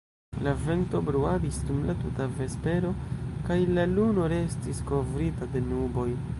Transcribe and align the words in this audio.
La 0.45 0.51
vento 0.61 1.01
bruadis 1.09 1.59
dum 1.67 1.83
la 1.89 1.95
tuta 1.99 2.27
vespero, 2.39 2.95
kaj 3.51 3.61
la 3.77 3.87
luno 3.95 4.29
restis 4.37 4.85
kovrita 4.91 5.53
de 5.57 5.67
nuboj. 5.71 6.11